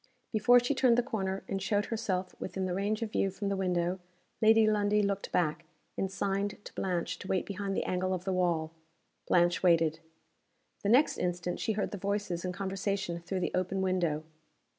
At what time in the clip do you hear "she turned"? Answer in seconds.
0.59-0.97